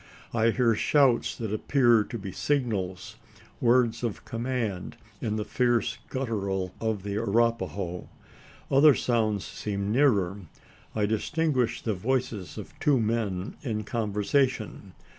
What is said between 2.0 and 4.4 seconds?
to be signals words of